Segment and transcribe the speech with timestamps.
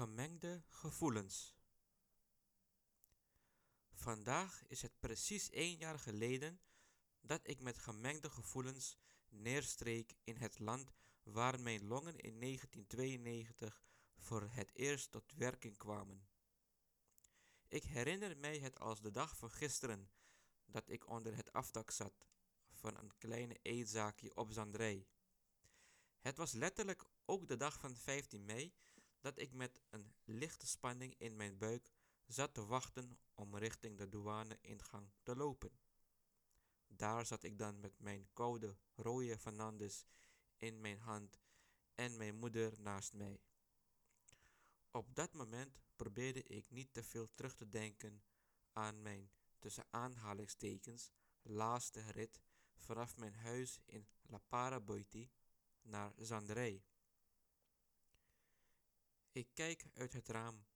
[0.00, 1.56] Gemengde gevoelens.
[3.92, 6.60] Vandaag is het precies één jaar geleden
[7.20, 8.96] dat ik met gemengde gevoelens
[9.28, 10.92] neerstreek in het land
[11.22, 13.82] waar mijn longen in 1992
[14.16, 16.28] voor het eerst tot werking kwamen.
[17.68, 20.10] Ik herinner mij het als de dag van gisteren
[20.64, 22.26] dat ik onder het afdak zat
[22.70, 25.06] van een kleine eetzaakje op Zandrij.
[26.20, 28.74] Het was letterlijk ook de dag van 15 mei
[29.20, 31.92] dat ik met een lichte spanning in mijn buik
[32.26, 35.78] zat te wachten om richting de douane-ingang te lopen.
[36.86, 40.04] Daar zat ik dan met mijn koude rode Fernandes
[40.56, 41.40] in mijn hand
[41.94, 43.40] en mijn moeder naast mij.
[44.90, 48.22] Op dat moment probeerde ik niet te veel terug te denken
[48.72, 51.10] aan mijn tussen aanhalingstekens
[51.42, 52.40] laatste rit
[52.76, 55.30] vanaf mijn huis in La Paraboiti
[55.82, 56.84] naar Zanderij.
[59.32, 60.66] Ik kijk uit het raam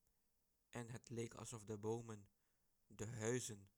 [0.69, 2.27] en het leek alsof de bomen,
[2.87, 3.69] de huizen,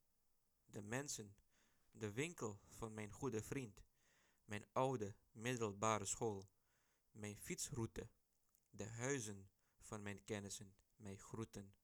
[0.66, 1.36] de mensen,
[1.92, 3.83] de winkel van mijn goede vriend,
[4.45, 6.50] mijn oude middelbare school,
[7.11, 8.09] mijn fietsroute,
[8.70, 11.75] de huizen van mijn kennissen mij groeten.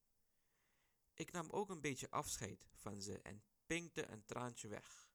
[1.13, 5.09] Ik nam ook een beetje afscheid van ze en pinkte een traantje weg.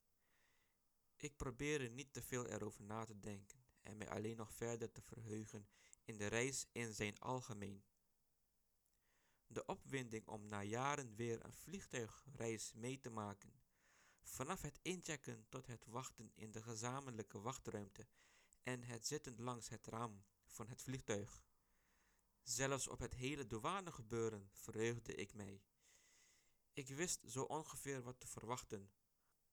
[1.17, 5.03] Ik probeerde niet te veel erover na te denken en mij alleen nog verder te
[5.03, 5.69] verheugen
[6.09, 7.84] in de reis in zijn algemeen.
[9.47, 13.61] De opwinding om na jaren weer een vliegtuigreis mee te maken,
[14.23, 18.06] vanaf het inchecken tot het wachten in de gezamenlijke wachtruimte
[18.62, 21.45] en het zitten langs het raam van het vliegtuig.
[22.43, 25.62] Zelfs op het hele douanegebeuren verheugde ik mij.
[26.72, 28.93] Ik wist zo ongeveer wat te verwachten,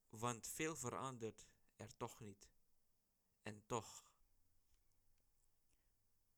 [0.09, 2.49] want veel verandert er toch niet.
[3.41, 4.14] En toch.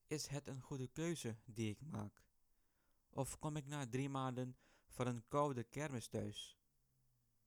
[0.07, 2.23] Is het een goede keuze die ik maak?
[3.09, 6.57] Of kom ik na drie maanden van een koude kermis thuis?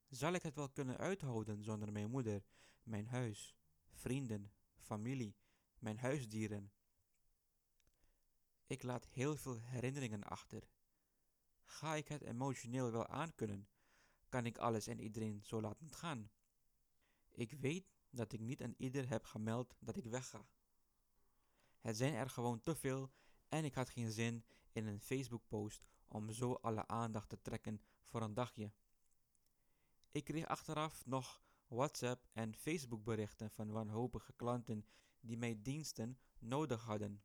[0.07, 2.45] Zal ik het wel kunnen uithouden zonder mijn moeder,
[2.83, 3.55] mijn huis,
[3.89, 5.35] vrienden, familie,
[5.79, 6.71] mijn huisdieren?
[8.65, 10.69] Ik laat heel veel herinneringen achter.
[11.63, 13.67] Ga ik het emotioneel wel aankunnen?
[14.29, 16.31] Kan ik alles en iedereen zo laten gaan?
[17.29, 20.47] Ik weet dat ik niet aan ieder heb gemeld dat ik wegga.
[21.81, 23.11] Het zijn er gewoon te veel
[23.47, 28.21] en ik had geen zin in een Facebook-post om zo alle aandacht te trekken voor
[28.21, 28.71] een dagje.
[30.11, 34.85] Ik kreeg achteraf nog WhatsApp en Facebook berichten van wanhopige klanten
[35.19, 37.23] die mijn diensten nodig hadden.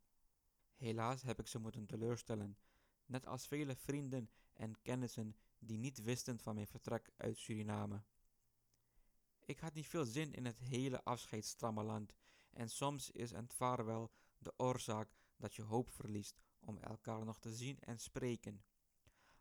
[0.77, 2.59] Helaas heb ik ze moeten teleurstellen,
[3.07, 8.03] net als vele vrienden en kennissen die niet wisten van mijn vertrek uit Suriname.
[9.45, 12.15] Ik had niet veel zin in het hele afscheidsstramme land
[12.51, 17.55] en soms is een vaarwel de oorzaak dat je hoop verliest om elkaar nog te
[17.55, 18.65] zien en spreken.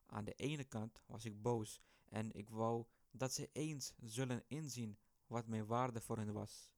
[0.06, 4.98] Aan de ene kant was ik boos en ik wou dat ze eens zullen inzien
[5.28, 6.70] wat mijn waarde voor hen was.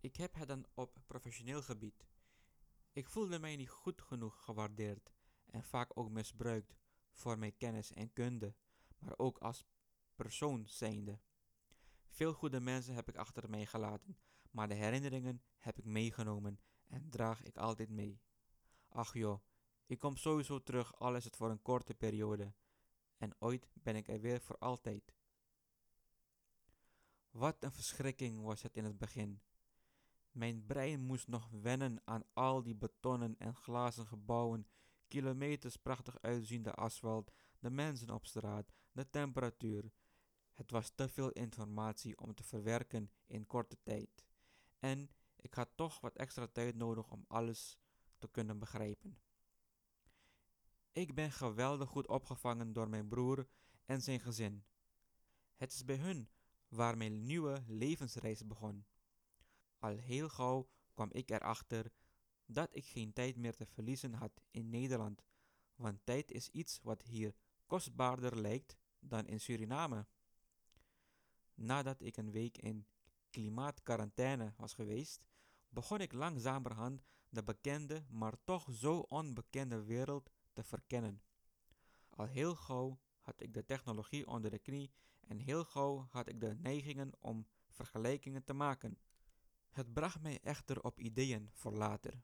[0.00, 2.06] Ik heb het dan op professioneel gebied.
[2.92, 5.12] Ik voelde mij niet goed genoeg gewaardeerd
[5.46, 6.74] en vaak ook misbruikt
[7.12, 8.54] voor mijn kennis en kunde,
[8.98, 9.66] maar ook als
[10.14, 11.18] persoon zijnde.
[12.08, 14.18] Veel goede mensen heb ik achter mij gelaten,
[14.50, 18.20] maar de herinneringen heb ik meegenomen en draag ik altijd mee.
[18.88, 19.40] Ach joh,
[19.86, 22.54] ik kom sowieso terug, al is het voor een korte periode.
[23.16, 25.14] En ooit ben ik er weer voor altijd.
[27.30, 29.42] Wat een verschrikking was het in het begin.
[30.30, 34.66] Mijn brein moest nog wennen aan al die betonnen en glazen gebouwen,
[35.08, 39.92] kilometers prachtig uitziende asfalt, de mensen op straat, de temperatuur.
[40.54, 44.24] Het was te veel informatie om te verwerken in korte tijd.
[44.78, 45.10] En
[45.40, 47.78] ik had toch wat extra tijd nodig om alles
[48.18, 49.18] te kunnen begrijpen.
[50.92, 53.48] Ik ben geweldig goed opgevangen door mijn broer
[53.84, 54.64] en zijn gezin.
[55.56, 56.28] Het is bij hun
[56.68, 58.86] waar mijn nieuwe levensreis begon.
[59.78, 61.92] Al heel gauw kwam ik erachter
[62.46, 65.22] dat ik geen tijd meer te verliezen had in Nederland,
[65.74, 67.34] want tijd is iets wat hier
[67.66, 70.06] kostbaarder lijkt dan in Suriname.
[71.54, 72.86] Nadat ik een week in
[73.30, 75.26] klimaatquarantaine was geweest,
[75.68, 81.22] begon ik langzamerhand de bekende, maar toch zo onbekende wereld te verkennen.
[82.10, 84.92] Al heel gauw had ik de technologie onder de knie
[85.26, 88.98] en heel gauw had ik de neigingen om vergelijkingen te maken.
[89.70, 92.22] Het bracht mij echter op ideeën voor later.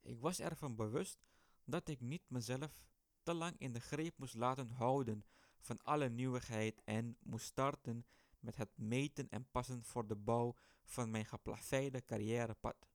[0.00, 1.26] Ik was ervan bewust
[1.64, 2.82] dat ik niet mezelf
[3.22, 5.24] te lang in de greep moest laten houden
[5.60, 8.06] van alle nieuwigheid en moest starten
[8.40, 12.88] met het meten en passen voor de bouw van mijn geplaveide carrièrepad.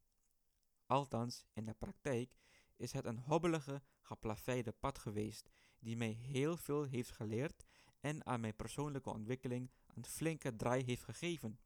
[0.86, 2.36] Althans, in de praktijk
[2.76, 5.50] is het een hobbelige, geplaveide pad geweest
[5.80, 7.66] die mij heel veel heeft geleerd
[8.00, 11.60] en aan mijn persoonlijke ontwikkeling een flinke draai heeft gegeven.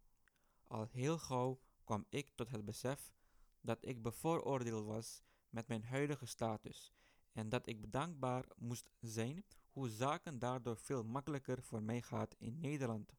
[0.68, 3.14] Al heel gauw kwam ik tot het besef
[3.62, 6.94] dat ik bevooroordeeld was met mijn huidige status
[7.32, 12.60] en dat ik bedankbaar moest zijn hoe zaken daardoor veel makkelijker voor mij gaat in
[12.60, 13.14] Nederland.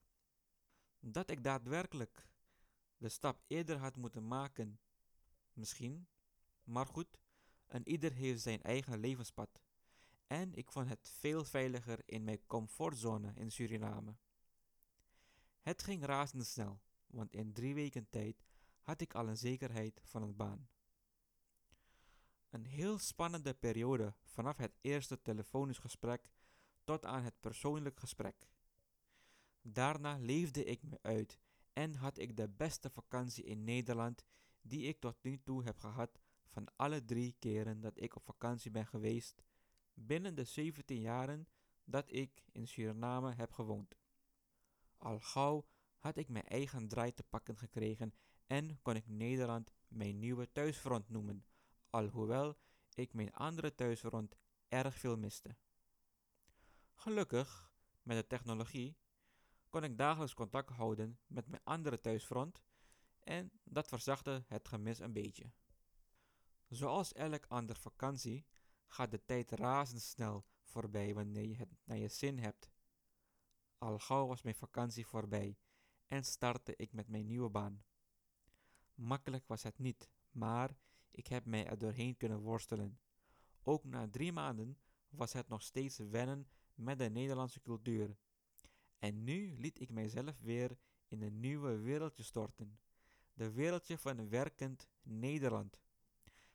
[1.01, 2.29] Dat ik daadwerkelijk
[2.97, 4.81] de stap eerder had moeten maken,
[5.53, 6.09] misschien,
[6.65, 7.19] maar goed,
[7.67, 9.63] en ieder heeft zijn eigen levenspad.
[10.27, 14.17] En ik vond het veel veiliger in mijn comfortzone in Suriname.
[15.61, 18.45] Het ging razendsnel, want in drie weken tijd
[18.81, 20.69] had ik al een zekerheid van een baan.
[22.51, 26.31] Een heel spannende periode vanaf het eerste telefonisch gesprek
[26.85, 28.49] tot aan het persoonlijk gesprek.
[29.73, 31.39] Daarna leefde ik me uit
[31.73, 34.25] en had ik de beste vakantie in Nederland
[34.63, 38.71] die ik tot nu toe heb gehad van alle drie keren dat ik op vakantie
[38.71, 39.43] ben geweest
[39.95, 41.49] binnen de 17 jaren
[41.85, 43.95] dat ik in Suriname heb gewoond.
[44.97, 45.67] Al gauw
[45.99, 48.15] had ik mijn eigen draai te pakken gekregen
[48.47, 51.45] en kon ik Nederland mijn nieuwe thuisfront noemen,
[51.91, 52.57] alhoewel
[52.95, 54.37] ik mijn andere thuisfront
[54.69, 55.57] erg veel miste.
[56.95, 57.73] Gelukkig,
[58.03, 58.97] met de technologie,
[59.69, 62.63] kon ik dagelijks contact houden met mijn andere thuisfront
[63.19, 65.53] en dat verzachtte het gemis een beetje.
[66.69, 68.47] Zoals elk ander vakantie
[68.87, 72.71] gaat de tijd razendsnel voorbij wanneer je het naar je zin hebt.
[73.79, 75.59] Al gauw was mijn vakantie voorbij
[76.07, 77.85] en startte ik met mijn nieuwe baan.
[78.95, 80.77] Makkelijk was het niet, maar
[81.11, 83.01] ik heb mij er doorheen kunnen worstelen.
[83.63, 84.79] Ook na drie maanden
[85.09, 88.17] was het nog steeds wennen met de Nederlandse cultuur.
[88.99, 92.79] En nu liet ik mijzelf weer in een nieuwe wereldje storten.
[93.35, 95.81] De wereldje van werkend Nederland.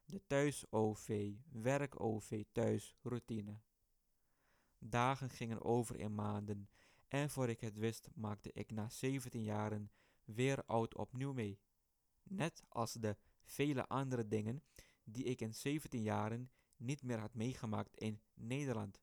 [0.05, 3.59] De thuis-OV, werk-OV, thuis-routine.
[4.79, 6.69] Dagen gingen over in maanden
[7.07, 9.91] en voor ik het wist maakte ik na 17 jaren
[10.23, 11.59] weer oud opnieuw mee.
[12.23, 14.63] Net als de vele andere dingen
[15.03, 19.01] die ik in 17 jaren niet meer had meegemaakt in Nederland.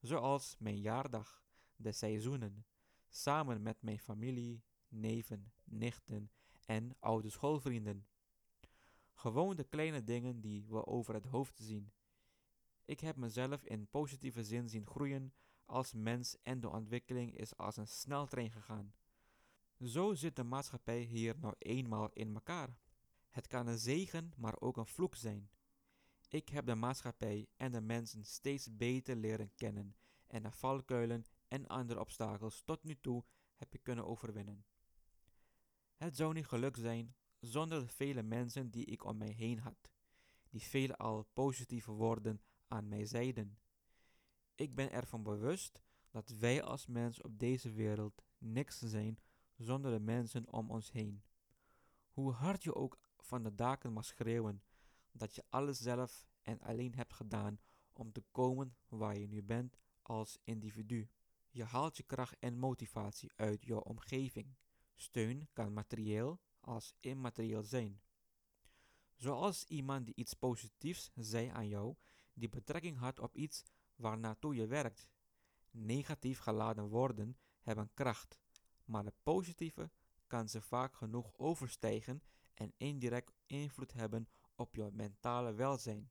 [0.00, 1.45] Zoals mijn jaardag,
[1.76, 2.66] de seizoenen,
[3.08, 6.30] samen met mijn familie, neven, nichten
[6.64, 8.06] en oude schoolvrienden.
[9.14, 11.92] Gewoon de kleine dingen die we over het hoofd zien.
[12.84, 15.32] Ik heb mezelf in positieve zin zien groeien
[15.64, 18.94] als mens en de ontwikkeling is als een sneltrein gegaan.
[19.80, 22.78] Zo zit de maatschappij hier nou eenmaal in elkaar.
[23.30, 25.50] Het kan een zegen, maar ook een vloek zijn.
[26.28, 29.96] Ik heb de maatschappij en de mensen steeds beter leren kennen
[30.26, 34.64] en de valkuilen en andere obstakels tot nu toe heb ik kunnen overwinnen.
[35.96, 39.90] Het zou niet geluk zijn zonder de vele mensen die ik om mij heen had,
[40.48, 43.58] die veel al positieve woorden aan mij zeiden.
[44.54, 49.18] Ik ben ervan bewust dat wij als mens op deze wereld niks zijn
[49.56, 51.22] zonder de mensen om ons heen.
[52.10, 54.62] Hoe hard je ook van de daken mag schreeuwen
[55.12, 57.60] dat je alles zelf en alleen hebt gedaan
[57.92, 61.08] om te komen waar je nu bent als individu.
[61.56, 64.56] Je haalt je kracht en motivatie uit jouw omgeving.
[64.94, 68.00] Steun kan materieel als immaterieel zijn.
[69.14, 71.94] Zoals iemand die iets positiefs zei aan jou,
[72.32, 73.64] die betrekking had op iets
[73.94, 75.10] waarnaartoe je werkt.
[75.70, 78.38] Negatief geladen woorden hebben kracht,
[78.84, 79.90] maar de positieve
[80.26, 82.22] kan ze vaak genoeg overstijgen
[82.54, 86.10] en indirect invloed hebben op je mentale welzijn.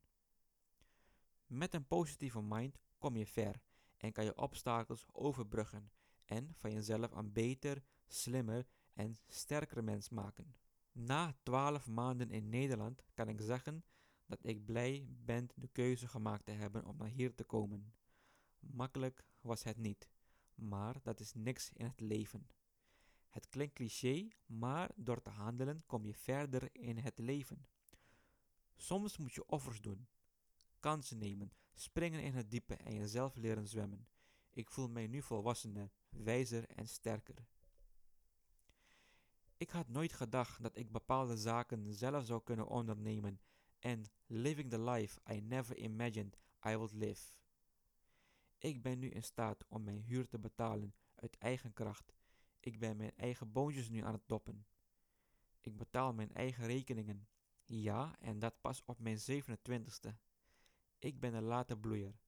[1.48, 3.62] Met een positieve mind kom je ver
[4.06, 5.92] en kan je obstakels overbruggen
[6.26, 10.56] en van jezelf een beter, slimmer en sterker mens maken.
[10.92, 13.84] Na twaalf maanden in Nederland kan ik zeggen
[14.26, 17.94] dat ik blij ben de keuze gemaakt te hebben om naar hier te komen.
[18.60, 20.10] Makkelijk was het niet,
[20.56, 22.48] maar dat is niks in het leven.
[23.30, 27.68] Het klinkt cliché, maar door te handelen kom je verder in het leven.
[28.76, 30.08] Soms moet je offers doen,
[30.80, 34.08] kansen nemen, springen in het diepe en jezelf leren zwemmen.
[34.52, 37.48] Ik voel mij nu volwassener, wijzer en sterker.
[39.58, 43.40] Ik had nooit gedacht dat ik bepaalde zaken zelf zou kunnen ondernemen
[43.80, 47.34] en living the life I never imagined I would live.
[48.58, 52.14] Ik ben nu in staat om mijn huur te betalen uit eigen kracht.
[52.60, 54.66] Ik ben mijn eigen boontjes nu aan het doppen.
[55.60, 57.28] Ik betaal mijn eigen rekeningen.
[57.64, 60.25] Ja, en dat pas op mijn 27ste.
[61.00, 62.20] Ik ben een late bloeier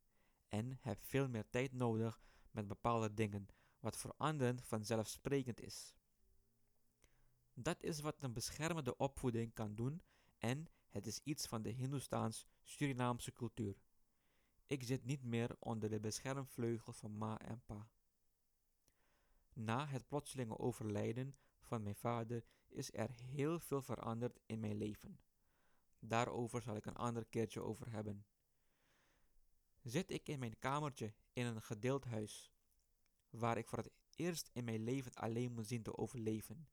[0.50, 2.22] en heb veel meer tijd nodig
[2.52, 3.48] met bepaalde dingen,
[3.80, 5.94] wat voor anderen vanzelfsprekend is.
[7.54, 10.02] Dat is wat een beschermende opvoeding kan doen
[10.38, 13.76] en het is iets van de Hindoestaans-Surinaamse cultuur.
[14.66, 17.90] Ik zit niet meer onder de beschermvleugel van ma en pa.
[19.54, 25.20] Na het plotselinge overlijden van mijn vader is er heel veel veranderd in mijn leven.
[26.00, 28.26] Daarover zal ik een ander keertje over hebben.
[29.88, 32.52] Zit ik in mijn kamertje in een gedeeld huis,
[33.30, 36.68] waar ik voor het eerst in mijn leven alleen moet zien te overleven.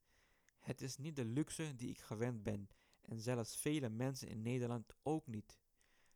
[0.60, 2.68] Het is niet de luxe die ik gewend ben,
[3.02, 5.58] en zelfs vele mensen in Nederland ook niet.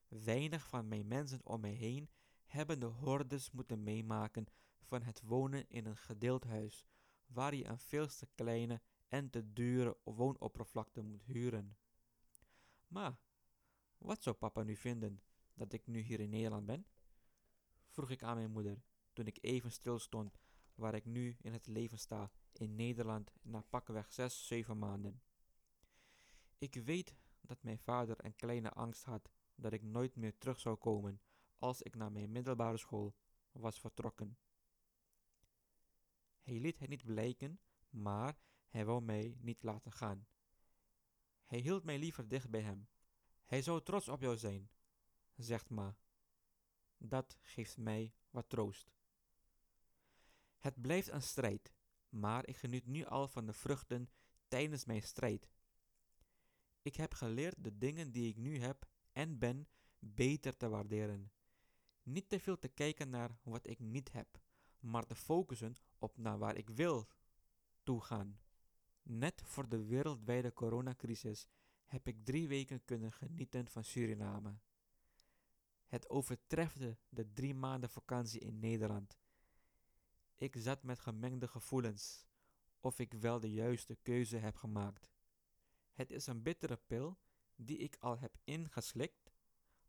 [0.09, 2.11] Weinig van mijn mensen om mij heen
[2.47, 4.47] hebben de hordes moeten meemaken
[4.83, 6.87] van het wonen in een gedeeld huis,
[7.27, 11.77] waar je een veel te kleine en te dure woonoppervlakte moet huren.
[12.87, 13.19] Maar,
[13.99, 15.23] wat zou papa nu vinden
[15.59, 16.87] dat ik nu hier in Nederland ben?
[17.89, 20.39] vroeg ik aan mijn moeder, toen ik even stil stond
[20.75, 25.23] waar ik nu in het leven sta, in Nederland na pakweg zes, zeven maanden.
[26.59, 30.77] Ik weet dat mijn vader een kleine angst had dat ik nooit meer terug zou
[30.77, 31.21] komen
[31.59, 33.15] als ik naar mijn middelbare school
[33.53, 34.39] was vertrokken.
[36.43, 37.61] Hij liet het niet blijken,
[37.91, 38.39] maar
[38.69, 40.27] hij wou mij niet laten gaan.
[41.45, 42.89] Hij hield mij liever dicht bij hem.
[43.45, 44.71] Hij zou trots op jou zijn,
[45.39, 45.97] zegt ma.
[46.97, 48.93] Dat geeft mij wat troost.
[50.59, 51.73] Het blijft een strijd,
[52.09, 54.11] maar ik geniet nu al van de vruchten
[54.49, 55.49] tijdens mijn strijd.
[56.83, 59.69] Ik heb geleerd de dingen die ik nu heb en ben
[59.99, 61.33] beter te waarderen.
[62.03, 64.41] Niet te veel te kijken naar wat ik niet heb,
[64.81, 67.09] maar te focussen op naar waar ik wil
[67.83, 68.41] toegaan.
[69.03, 71.47] Net voor de wereldwijde coronacrisis
[71.85, 74.59] heb ik drie weken kunnen genieten van Suriname.
[75.89, 79.19] Het overtrefde de drie maanden vakantie in Nederland.
[80.35, 82.27] Ik zat met gemengde gevoelens
[82.81, 85.11] of ik wel de juiste keuze heb gemaakt.
[85.93, 87.19] Het is een bittere pil
[87.57, 89.33] die ik al heb ingeslikt,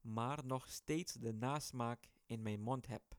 [0.01, 3.17] maar nog steeds de nasmaak in mijn mond heb.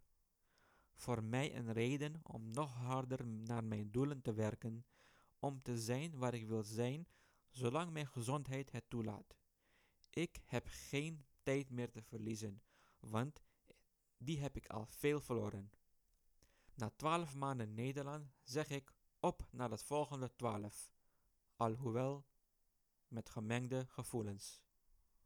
[0.94, 4.84] Voor mij een reden om nog harder naar mijn doelen te werken,
[5.38, 7.06] om te zijn waar ik wil zijn,
[7.50, 9.37] zolang mijn gezondheid het toelaat.
[10.10, 12.62] Ik heb geen tijd meer te verliezen,
[13.00, 13.42] want
[14.16, 15.73] die heb ik al veel verloren.
[16.75, 20.92] Na twaalf maanden Nederland zeg ik op naar het volgende twaalf,
[21.57, 22.26] alhoewel
[23.09, 24.62] met gemengde gevoelens.